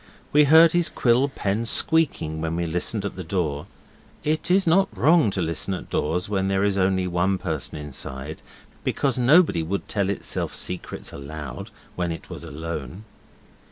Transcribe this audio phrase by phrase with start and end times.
[0.33, 3.67] We heard his quill pen squeaking when we listened at the door.
[4.23, 8.41] It is not wrong to listen at doors when there is only one person inside,
[8.83, 13.03] because nobody would tell itself secrets aloud when it was alone.